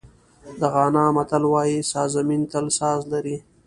د 0.59 0.61
غانا 0.73 1.05
متل 1.15 1.43
وایي 1.53 1.79
سازمېن 1.91 2.41
تل 2.51 2.65
ساز 2.79 2.99
لري. 3.13 3.37